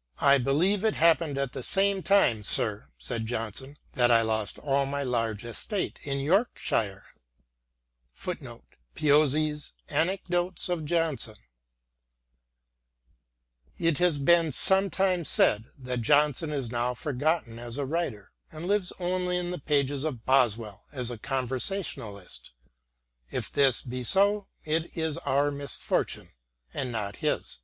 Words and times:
"I 0.18 0.38
believe 0.38 0.84
it 0.84 0.96
happened 0.96 1.38
at 1.38 1.52
the 1.52 1.62
same 1.62 2.02
time, 2.02 2.42
sir," 2.42 2.88
said 2.98 3.24
Johnson," 3.24 3.78
that 3.92 4.10
I 4.10 4.20
lost 4.20 4.58
all 4.58 4.84
my 4.84 5.04
large 5.04 5.44
estate 5.44 6.00
in 6.02 6.18
Yorkshire." 6.18 7.04
t 8.20 8.30
It 13.78 13.98
has 13.98 14.18
been 14.18 14.52
sometimes 14.52 15.28
said 15.28 15.64
that 15.78 16.00
Johnson 16.02 16.50
is 16.50 16.70
now 16.72 16.94
forgotten 16.94 17.58
as 17.60 17.78
a 17.78 17.86
writer 17.86 18.32
and 18.50 18.66
lives 18.66 18.92
only 18.98 19.36
in 19.36 19.52
the 19.52 19.60
pages 19.60 20.02
of 20.02 20.26
Boswell 20.26 20.82
as 20.90 21.12
a 21.12 21.18
conversationalist; 21.18 22.50
if 23.30 23.48
this 23.52 23.82
be 23.82 24.02
so 24.02 24.48
it 24.64 24.96
is 24.98 25.16
our 25.18 25.52
misfortune 25.52 26.30
and 26.74 26.90
not 26.90 27.14
his. 27.18 27.60